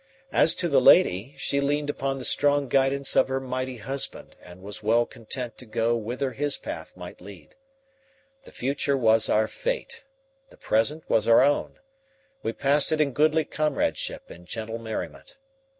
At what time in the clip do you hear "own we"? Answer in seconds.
11.43-12.51